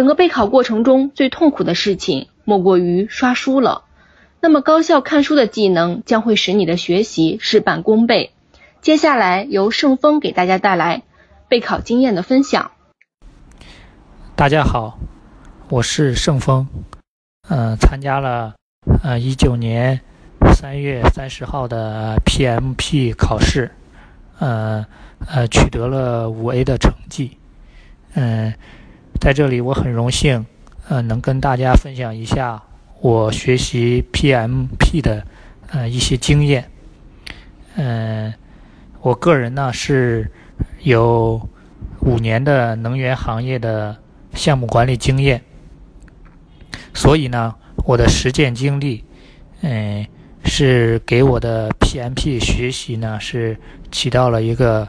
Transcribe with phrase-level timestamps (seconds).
[0.00, 3.84] 整个备考过程中最痛苦的事情莫过于刷书了。
[4.40, 8.32] 那么高效看书的技能将会使你的学习事半功倍。
[8.80, 11.02] 接下来由盛峰给大家带来
[11.50, 12.70] 备考经验的分享。
[14.36, 14.98] 大家好，
[15.68, 16.66] 我是盛峰，
[17.50, 18.54] 嗯，参加了
[19.04, 20.00] 呃一九年
[20.54, 23.70] 三月三十号的 PMP 考试，
[24.38, 24.86] 呃
[25.28, 27.36] 呃取得了五 A 的成绩，
[28.14, 28.54] 嗯，
[29.20, 30.46] 在这里我很荣幸，
[30.88, 32.62] 呃能跟大家分享一下。
[33.02, 35.26] 我学习 PMP 的
[35.70, 36.70] 呃一些经验，
[37.74, 38.32] 嗯，
[39.02, 40.30] 我个人呢是
[40.82, 41.46] 有
[42.00, 43.94] 五年的能源行业的
[44.32, 45.42] 项目管理经验，
[46.94, 49.04] 所以呢，我的实践经历，
[49.60, 50.06] 嗯，
[50.46, 53.58] 是给我的 PMP 学习呢是
[53.92, 54.88] 起到了一个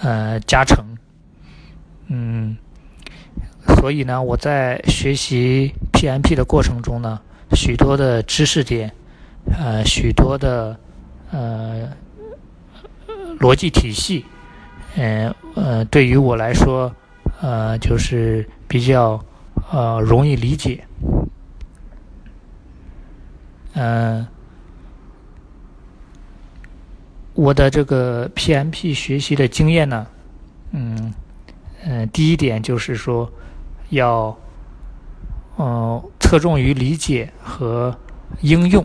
[0.00, 0.96] 呃加成，
[2.08, 2.56] 嗯。
[3.76, 7.20] 所以呢，我在学习 PMP 的过程中呢，
[7.52, 8.92] 许多的知识点，
[9.58, 10.78] 呃，许多的
[11.30, 11.88] 呃
[13.40, 14.24] 逻辑体系，
[14.96, 16.94] 嗯呃，对于我来说，
[17.40, 19.18] 呃，就是比较
[19.70, 20.84] 呃容易理解。
[23.74, 24.26] 嗯，
[27.34, 30.06] 我的这个 PMP 学习的经验呢，
[30.72, 31.12] 嗯
[31.84, 33.30] 嗯，第一点就是说。
[33.92, 34.36] 要，
[35.58, 37.96] 嗯，侧重于理解和
[38.40, 38.84] 应用，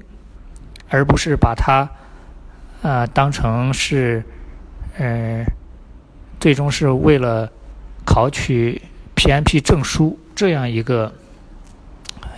[0.90, 1.90] 而不是把它，
[2.82, 4.24] 啊，当成是，
[4.98, 5.46] 嗯，
[6.40, 7.50] 最终是为了
[8.06, 8.82] 考取
[9.16, 11.14] PMP 证书这样一个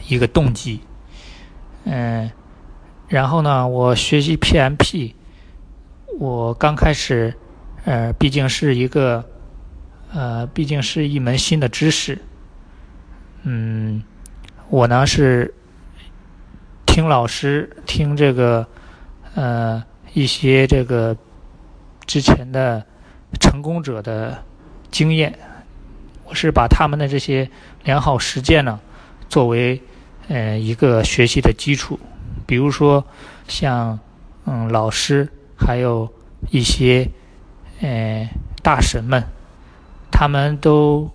[0.08, 0.80] 一个动机。
[1.86, 2.30] 嗯，
[3.08, 5.14] 然后呢，我学习 PMP，
[6.20, 7.34] 我刚开始，
[7.86, 9.28] 呃，毕竟是一个，
[10.14, 12.22] 呃，毕竟是一门新的知识。
[13.44, 14.04] 嗯，
[14.70, 15.54] 我呢是
[16.86, 18.68] 听老师听这个
[19.34, 19.82] 呃
[20.14, 21.16] 一些这个
[22.06, 22.86] 之前的
[23.40, 24.44] 成功者的
[24.92, 25.40] 经验，
[26.26, 27.50] 我是把他们的这些
[27.86, 28.78] 良好实践呢
[29.30, 29.82] 作为
[30.28, 31.98] 呃一个学习的基础。
[32.46, 33.06] 比如说
[33.48, 33.98] 像
[34.46, 36.12] 嗯老师还有
[36.52, 37.10] 一些
[37.80, 38.30] 呃
[38.62, 39.24] 大神们，
[40.12, 41.10] 他们都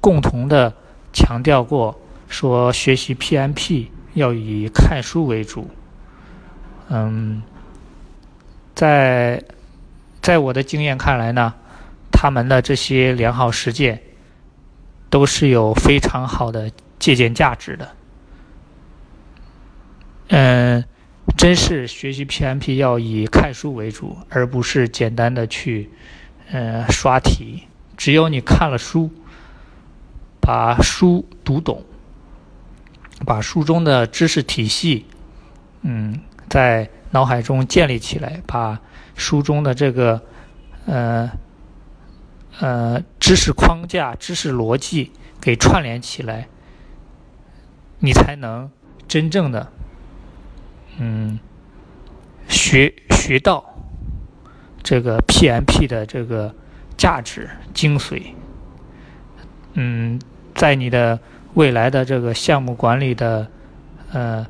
[0.00, 0.74] 共同的。
[1.18, 5.68] 强调过说学习 PMP 要以看书为主，
[6.88, 7.42] 嗯，
[8.72, 9.42] 在
[10.22, 11.54] 在我的经验看来呢，
[12.12, 14.00] 他们的这些良好实践
[15.10, 16.70] 都是有非常好的
[17.00, 17.88] 借鉴价值的。
[20.28, 20.84] 嗯，
[21.36, 25.90] 真是学习 PMP 要以看书为主，而不是简单的去
[26.52, 27.64] 嗯刷题。
[27.96, 29.10] 只有你看了书。
[30.48, 31.84] 把书读懂，
[33.26, 35.04] 把书中的知识体系，
[35.82, 38.80] 嗯，在脑海中建立起来，把
[39.14, 40.22] 书中的这个
[40.86, 41.30] 呃
[42.60, 46.48] 呃知识框架、知识逻辑给串联起来，
[47.98, 48.70] 你才能
[49.06, 49.70] 真正的
[50.98, 51.38] 嗯
[52.48, 53.62] 学学到
[54.82, 56.54] 这个 PMP 的这个
[56.96, 58.32] 价值精髓，
[59.74, 60.18] 嗯。
[60.58, 61.20] 在你的
[61.54, 63.48] 未来的这个项目管理的
[64.10, 64.44] 呃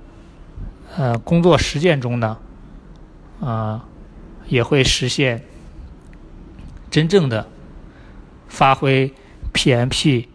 [0.97, 2.39] 呃工作实践中呢，
[3.41, 3.85] 啊，
[4.47, 5.45] 也会实现
[6.91, 7.47] 真正的
[8.49, 9.13] 发挥
[9.53, 10.27] PMP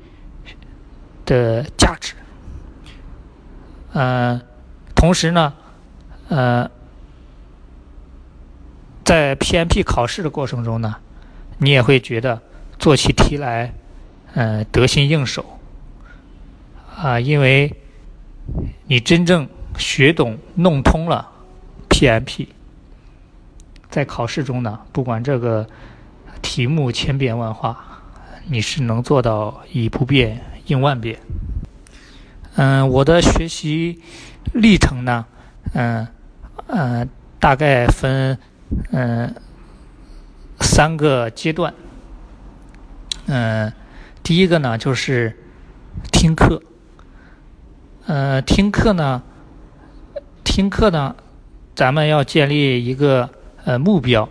[1.26, 2.14] 的价值。
[3.94, 4.40] 嗯，
[4.94, 5.54] 同时呢，
[6.30, 6.70] 呃，
[9.04, 10.98] 在 PMP 考试的过程中呢，
[11.58, 12.40] 你也会觉得
[12.78, 13.74] 做起题来，
[14.36, 15.53] 嗯，得心应手。
[16.96, 17.76] 啊，因为
[18.88, 21.30] 你真正学懂、弄通了
[21.90, 22.48] PMP，
[23.90, 25.68] 在考试中呢，不管这个
[26.42, 28.02] 题目千变万化，
[28.48, 31.20] 你是能做到以不变应万变。
[32.56, 34.02] 嗯，我的学习
[34.54, 35.26] 历程呢，
[35.74, 36.08] 嗯
[36.68, 37.10] 嗯，
[37.40, 38.38] 大概分
[38.92, 39.34] 嗯
[40.60, 41.74] 三个阶段。
[43.26, 43.74] 嗯，
[44.22, 45.36] 第一个呢就是
[46.12, 46.62] 听课。
[48.06, 49.24] 呃，听课呢，
[50.44, 51.16] 听课呢，
[51.74, 53.30] 咱们要建立一个
[53.64, 54.28] 呃目标，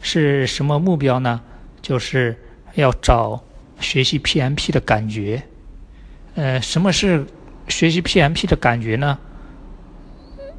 [0.00, 1.40] 是什么目标呢？
[1.80, 2.36] 就是
[2.74, 3.40] 要找
[3.78, 5.40] 学习 PMP 的感觉。
[6.34, 7.24] 呃，什么是
[7.68, 9.16] 学习 PMP 的感觉呢？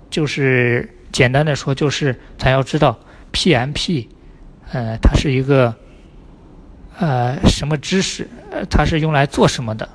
[0.09, 2.97] 就是简单的说，就是咱要知道
[3.33, 4.07] PMP，
[4.71, 5.75] 呃，它是一个
[6.97, 9.89] 呃什么知识，呃，它是用来做什么的。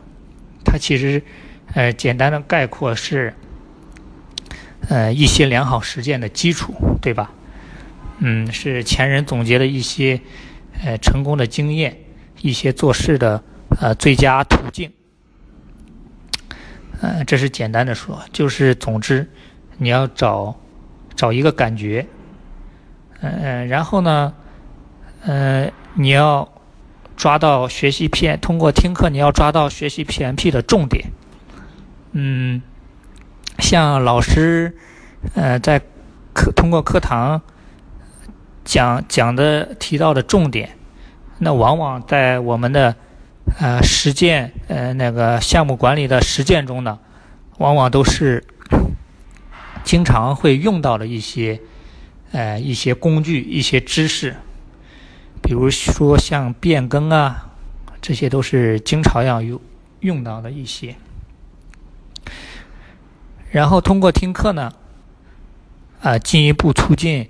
[0.67, 1.23] 它其实
[1.75, 3.35] 呃简单的概括是
[4.89, 7.31] 呃一些良好实践的基础，对吧？
[8.19, 10.21] 嗯，是前人总结的一些
[10.85, 11.97] 呃成功的经验，
[12.43, 13.43] 一些做事的
[13.81, 14.93] 呃最佳途径。
[17.01, 19.31] 呃，这是简单的说，就是总之
[19.77, 20.59] 你要找
[21.15, 22.07] 找一个感觉，
[23.21, 24.35] 嗯，然后呢，
[25.23, 26.51] 呃，你要
[27.17, 31.13] 抓到学习 P，通过听课你要抓到学习 PMP 的重点。
[32.13, 32.63] 嗯，
[33.59, 34.77] 像老师
[35.35, 35.81] 呃在
[36.33, 37.41] 课通过课堂。
[38.65, 40.77] 讲讲的提到的重点，
[41.39, 42.95] 那往往在我们的
[43.59, 46.99] 呃实践呃那个项目管理的实践中呢，
[47.57, 48.45] 往往都是
[49.85, 51.63] 经常会用到的一些
[52.33, 54.37] 呃一些工具、一些知识，
[55.43, 57.49] 比如说像变更啊，
[58.03, 59.59] 这些都是经常要用
[60.01, 60.95] 用到的一些。
[63.51, 64.73] 然后通过听课呢，
[66.01, 67.29] 啊进一步促进。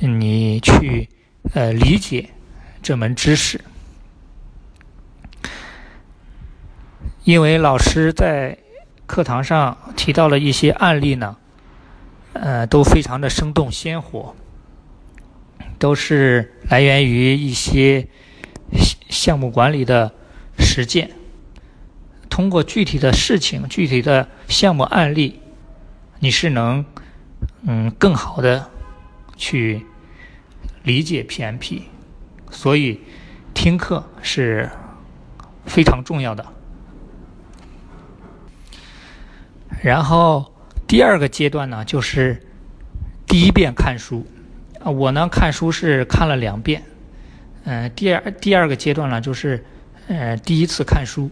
[0.00, 1.06] 你去
[1.52, 2.30] 呃理解
[2.82, 3.60] 这门知识，
[7.24, 8.56] 因为老师在
[9.04, 11.36] 课堂上提到了一些案例呢，
[12.32, 14.34] 呃都非常的生动鲜活，
[15.78, 18.08] 都是来源于一些
[19.10, 20.10] 项目管理的
[20.58, 21.10] 实践。
[22.30, 25.40] 通过具体的事情、具体的项目案例，
[26.20, 26.84] 你是能
[27.66, 28.70] 嗯更好的。
[29.38, 29.84] 去
[30.82, 31.82] 理解 PMP，
[32.50, 33.02] 所以
[33.52, 34.70] 听课是
[35.66, 36.46] 非常重要的。
[39.82, 40.54] 然后
[40.86, 42.46] 第二个阶段呢，就是
[43.26, 44.26] 第一遍看书。
[44.82, 46.82] 啊，我呢看书是看了两遍。
[47.64, 49.66] 嗯，第二第二个阶段呢，就是
[50.08, 51.30] 呃第一次看书。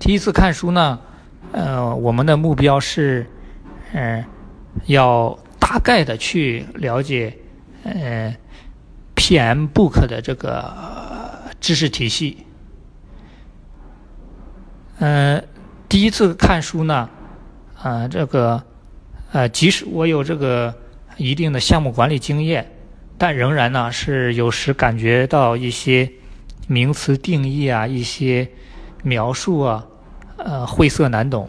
[0.00, 1.00] 第一次看书呢，
[1.54, 3.26] 呃，我们的目标是
[3.92, 4.24] 嗯
[4.86, 5.38] 要。
[5.66, 7.34] 大概的去了解，
[7.84, 8.36] 呃
[9.16, 10.70] ，PM Book 的这个
[11.58, 12.44] 知识体系。
[14.98, 15.42] 嗯，
[15.88, 17.08] 第一次看书呢，
[17.82, 18.62] 啊，这个，
[19.32, 20.72] 呃，即使我有这个
[21.16, 22.70] 一定的项目管理经验，
[23.16, 26.12] 但仍然呢是有时感觉到一些
[26.68, 28.46] 名词定义啊，一些
[29.02, 29.86] 描述啊，
[30.36, 31.48] 呃，晦涩难懂。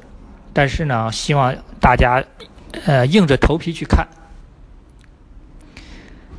[0.54, 2.24] 但是呢，希望大家。
[2.86, 4.06] 呃，硬着头皮去看。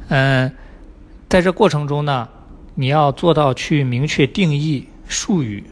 [0.08, 0.54] 嗯，
[1.30, 2.28] 在这过程中呢，
[2.74, 5.64] 你要做到去明确定义术语。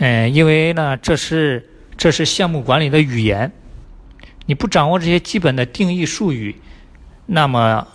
[0.00, 1.66] 嗯，因为呢，这是
[1.96, 3.50] 这是项目管理的语言，
[4.44, 6.60] 你不掌握这些基本的定义术语，
[7.24, 7.88] 那么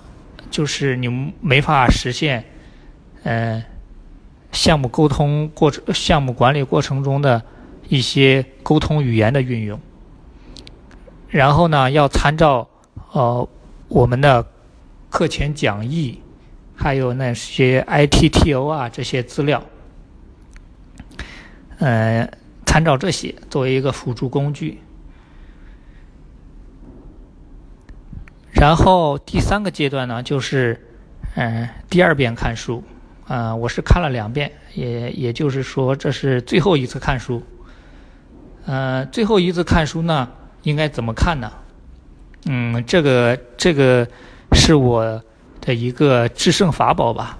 [0.49, 1.07] 就是你
[1.39, 2.43] 没法实现
[3.21, 3.63] 嗯
[4.55, 7.43] 项目沟通过程、项目管理过程中的
[7.89, 9.79] 一些沟通语言的运用。
[11.29, 12.67] 然后呢，要参照
[13.11, 13.47] 呃
[13.89, 14.47] 我们的
[15.09, 16.21] 课前讲义，
[16.73, 19.61] 还有那些 ITTO 啊这些资料，
[21.79, 22.31] 嗯，
[22.65, 24.79] 参照这些作为一个辅助工具。
[28.53, 30.87] 然后第三个阶段呢，就是
[31.35, 32.81] 嗯第二遍看书，
[33.27, 37.43] 啊，我是看了两遍，也也就是说这是最后一次看书。
[38.65, 40.29] 嗯，最后一次看书呢。
[40.65, 41.51] 应该怎么看呢？
[42.47, 44.07] 嗯，这个这个
[44.53, 45.21] 是我
[45.61, 47.37] 的一个制胜法宝吧。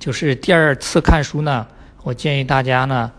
[0.00, 1.64] 就是第二次看书呢，
[2.02, 3.12] 我建议大家呢，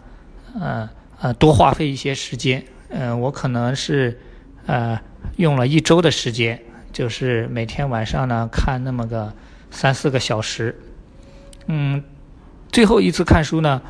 [0.60, 0.90] 呃
[1.22, 2.62] 呃，多花费一些时间。
[2.90, 4.20] 嗯，我可能是
[4.66, 5.00] 呃
[5.38, 9.32] 用了一周的时间，就是每天晚上呢看那么个
[9.72, 10.80] 三四个小时。
[11.68, 12.04] 嗯，
[12.72, 13.82] 最后一次看书呢，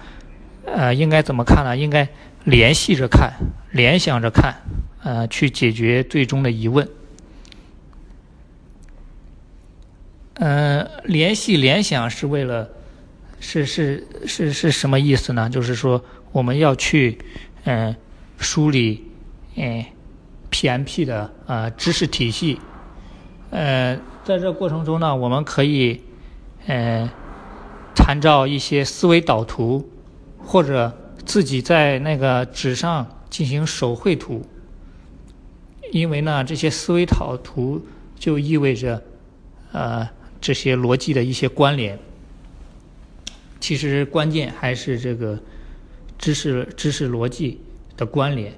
[0.66, 1.76] 呃，应该怎么看呢？
[1.78, 2.08] 应该。
[2.44, 3.34] 联系着看，
[3.72, 4.56] 联想着看，
[5.04, 6.88] 呃，去解决最终的疑问。
[10.36, 12.70] 嗯，联系联想是为了，
[13.42, 15.50] 是是是是什么意思呢？
[15.50, 17.18] 就是说我们要去
[17.66, 17.94] 嗯
[18.38, 19.04] 梳理
[19.56, 19.84] 嗯
[20.50, 22.62] PMP 的呃知识体系。
[23.50, 26.02] 呃，在这过程中呢，我们可以
[26.66, 27.10] 嗯
[27.96, 29.90] 参照一些思维导图
[30.38, 30.94] 或者。
[31.26, 34.46] 自己在那个纸上进行手绘图，
[35.92, 37.86] 因为呢，这些思维导图
[38.18, 39.04] 就意味着，
[39.74, 40.08] 呃，
[40.40, 42.00] 这些逻辑的一些关联。
[43.60, 45.38] 其实关键还是这个
[46.18, 47.60] 知识知识逻辑
[47.98, 48.54] 的关联。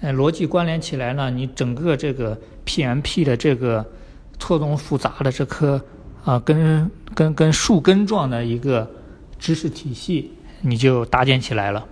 [0.00, 3.86] 呃，逻辑关联起来呢，你整个这个 PMP 的这个
[4.42, 5.80] 错综复杂的这颗
[6.24, 8.90] 啊，跟跟跟树根状的一个
[9.38, 10.32] 知识体系。
[10.64, 11.88] 你就搭建起来了。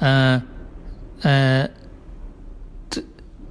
[0.00, 0.42] 嗯
[1.22, 1.70] 嗯，
[2.90, 3.02] 这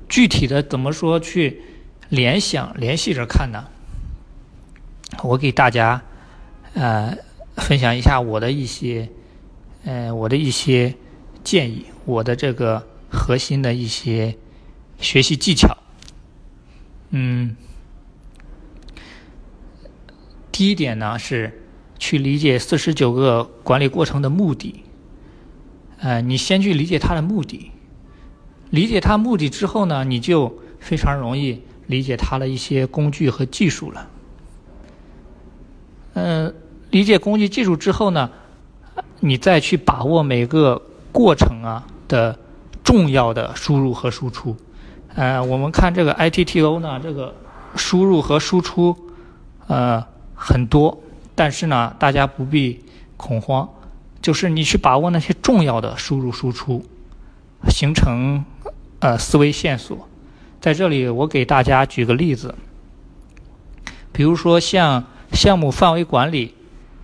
[0.08, 1.64] 具体的怎么说去
[2.10, 3.66] 联想联系着看呢？
[5.24, 6.00] 我给大家
[6.76, 7.18] 呃
[7.56, 9.10] 分享一下我的一些
[9.84, 10.94] 呃我的一些
[11.44, 14.38] 建议，我的这个核心的一些
[15.00, 15.76] 学习技巧。
[17.18, 17.56] 嗯，
[20.52, 21.62] 第一点呢是
[21.98, 24.84] 去理解四十九个管理过程的目的。
[25.98, 27.72] 呃，你先去理解它的目的，
[28.70, 34.10] 理解它目的之后呢，你就非常容易理解它的一些工具和技术了。
[36.16, 36.54] 嗯，
[36.92, 38.30] 理解工具技术之后呢，
[39.22, 40.82] 你再去把握每个
[41.14, 42.38] 过程啊的
[42.84, 44.58] 重要的输入和输出。
[45.16, 47.34] 呃，我们看这个 ITTO 呢，这个
[47.76, 48.96] 输入和输出
[49.68, 50.06] 呃
[50.36, 51.02] 很多，
[51.34, 52.84] 但是呢，大家不必
[53.18, 53.68] 恐慌。
[54.22, 56.84] 就是你去把握那些重要的输入输出，
[57.70, 58.44] 形成
[59.00, 60.08] 呃思维线索。
[60.60, 62.56] 在这里，我给大家举个例子，
[64.12, 66.56] 比如说像项目范围管理，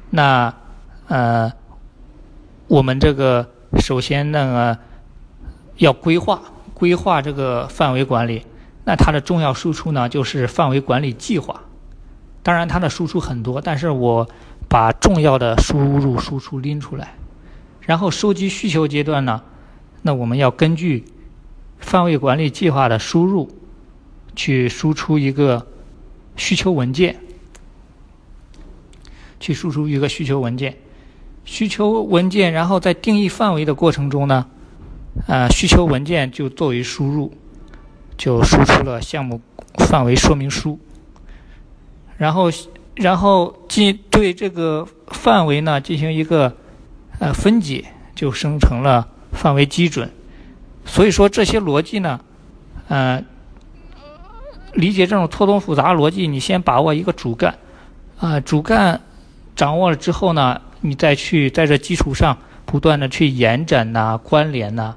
[0.10, 0.54] 那
[1.08, 1.54] 呃
[2.68, 3.48] 我们这个
[3.80, 4.78] 首先那个
[5.78, 6.42] 要规划
[6.82, 8.46] 规划这个范围管理，
[8.86, 11.62] 那它的重要输出呢就是范围管理计划。
[12.42, 14.28] 当然，它的输出很多，但是我。
[14.72, 17.16] 把重要的输入输出拎出来，
[17.82, 19.42] 然后收集需求阶段呢，
[20.02, 21.04] 那我们要根据
[21.78, 23.52] 范围管理计划的输入，
[24.34, 25.68] 去输出一个
[26.38, 27.18] 需求文件，
[29.42, 30.78] 去输出一个需求文件，
[31.44, 34.48] 需求文件，然后在定义范围的过程中呢，
[35.28, 37.34] 啊，需求文件就作为输入，
[38.18, 39.42] 就输出了项目
[39.78, 40.80] 范围说明书，
[42.18, 42.52] 然后。
[42.94, 46.58] 然后进对这个范围呢进行一个
[47.20, 50.12] 呃分解，就生成了范围基准。
[50.86, 52.20] 所以说这些逻辑呢，
[52.90, 53.24] 呃，
[54.74, 57.58] 理解这种错综复杂逻辑，你先把握一个主干，
[58.20, 59.00] 啊，主干
[59.56, 62.38] 掌握了之后呢，你再去在这基础上
[62.72, 64.96] 不断的去延展呐、关联呐，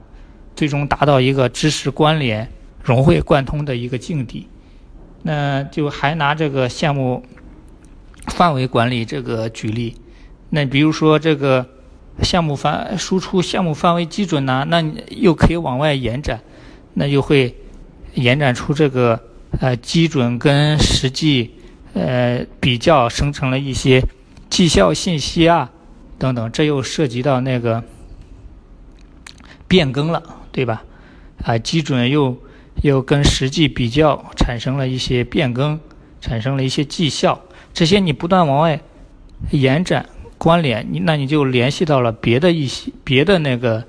[0.54, 2.48] 最终达到一个知识关联、
[2.80, 4.46] 融会贯通的一个境地。
[5.24, 7.24] 那就还拿这个项目。
[8.28, 9.94] 范围管理这个举例，
[10.48, 11.66] 那比如说这个
[12.22, 16.40] 项目范输出项目范围基准呢，那又可以往外延展，
[16.94, 17.54] 那就会
[18.14, 19.20] 延展出这个
[19.60, 21.50] 呃基准跟实际
[21.92, 24.02] 呃比较，生成了一些
[24.48, 25.70] 绩效信息啊
[26.18, 27.82] 等等，这又涉及到那个
[29.66, 30.84] 变更了，对吧？
[31.44, 32.36] 啊，基准又
[32.82, 35.78] 又跟实际比较，产生了一些变更，
[36.20, 37.40] 产生了一些绩效。
[37.72, 38.80] 这些你不断往外
[39.50, 43.84] 延展关联，你那你就联系到了别的一些别的那个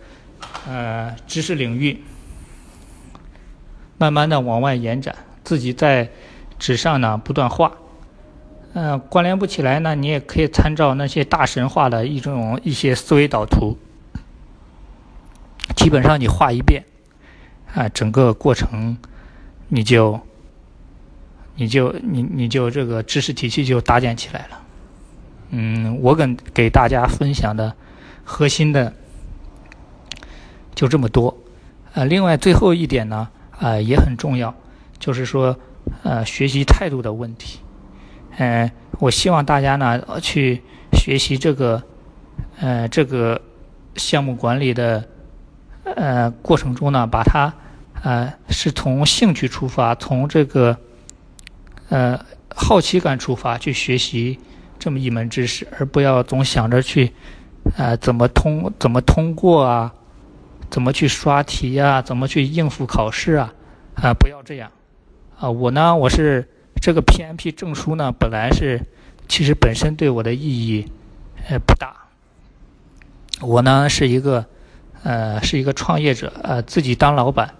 [0.68, 2.02] 呃知识领域，
[3.98, 6.10] 慢慢的往外延展，自己在
[6.58, 7.72] 纸上呢不断画，
[8.78, 13.78] 嗯，关联不起来呢，你也可以参照那些大神画的一种一些思维导图，
[15.76, 16.84] 基本上你画一遍，
[17.74, 18.98] 啊，整个过程
[19.70, 20.20] 你就。
[21.58, 24.62] 你就你你就这个知识体系就搭建起来了，
[25.52, 27.74] 嗯，我跟给大家分享的
[28.26, 28.92] 核心的
[30.76, 31.38] 就这么多，
[31.94, 34.54] 呃，另外最后一点呢，啊也很重要，
[35.00, 35.58] 就是说
[36.04, 37.60] 呃学习态度的问题，
[38.38, 40.62] 嗯，我希望大家呢去
[40.94, 41.82] 学习这个
[42.60, 43.42] 呃这个
[43.96, 45.04] 项目管理的
[45.84, 47.54] 呃过程中呢，把它
[48.04, 50.78] 呃是从兴趣出发，从这个。
[51.90, 54.40] 呃，好奇感出发去学习
[54.80, 57.14] 这么一门知识，而不要总想着去，
[57.78, 59.94] 呃，怎么通怎么通过啊，
[60.72, 63.54] 怎么去刷题呀，怎么去应付考试啊，
[64.02, 64.72] 啊，不要这样。
[65.38, 66.50] 啊，我呢，我是
[66.86, 68.80] 这个 PMP 证书呢，本来是
[69.28, 70.86] 其实本身对我的意义
[71.50, 71.96] 呃不大。
[73.42, 74.46] 我呢是一个
[75.02, 77.56] 呃是一个创业者，呃自己当老板，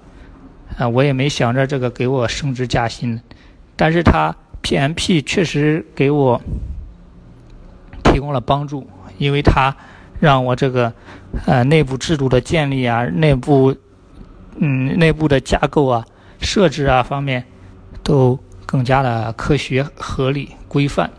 [0.78, 3.20] 啊，我也没想着这个给我升职加薪。
[3.76, 6.40] 但是它 PMP 确实给我
[8.04, 9.76] 提供了帮助，因为它
[10.20, 10.94] 让我这个
[11.48, 13.76] 呃内部制度的建立啊，内部
[14.58, 16.06] 嗯内部的架构啊、
[16.40, 17.44] 设置啊方面
[18.04, 18.38] 都
[18.76, 21.10] 更加的科学、合理、规范。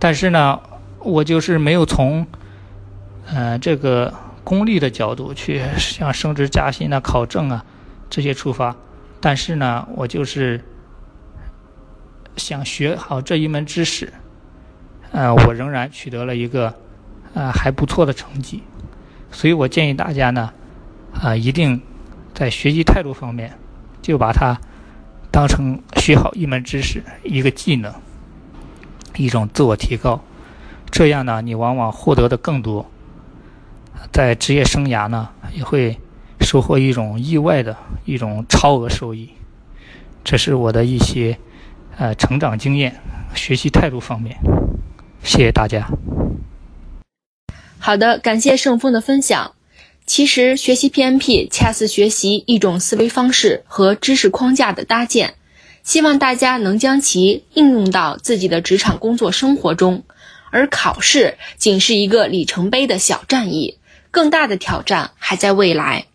[0.00, 0.60] 但是呢，
[0.98, 2.26] 我就是没有从
[3.28, 4.12] 呃这个
[4.42, 7.64] 功利的角度去像升职加薪啊、考证啊
[8.08, 8.74] 这些出发，
[9.20, 10.64] 但是呢，我就是。
[12.36, 14.10] 想学好这一门知识，
[15.10, 16.74] 呃，我仍然取得了一个
[17.34, 18.62] 呃还不错的成绩。
[19.30, 20.50] 所以我建议大家呢，
[21.12, 21.82] 啊，一定
[22.32, 23.58] 在学习态度方面，
[24.00, 24.58] 就把它
[25.30, 27.94] 当成学好一门知识、一个技能，
[29.16, 30.22] 一种自我提高。
[30.90, 32.90] 这样呢，你往往获得的更多，
[34.12, 35.98] 在职业生涯呢，也会
[36.40, 39.30] 收获一种意外的一种超额收益。
[40.24, 41.38] 这是我的一些
[41.96, 43.00] 呃成长经验、
[43.34, 44.36] 学习态度方面。
[45.22, 45.86] 谢谢大家。
[47.78, 49.52] 好的，感谢盛峰的分享。
[50.12, 55.34] 其实学习 PMP 恰似学习一种思维方式和知识框架的搭建，
[55.84, 60.02] 希望大家能将其应用到自己的职场工作生活中。
[60.50, 63.78] 而考试仅是一个里程碑的小战役，
[64.10, 66.06] 更大的挑战还在未来。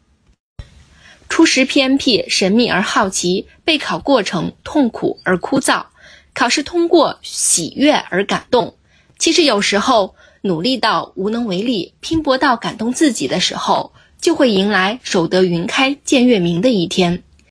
[1.30, 5.86] 初识 PMP 神秘而好奇，备考过程痛苦而枯燥，
[6.34, 8.76] 考试通过喜悦而感动。
[9.18, 17.24] 其实有时候努力到无能为力，拼搏到感动自己的时候，就会迎来守得云开见月明的一天。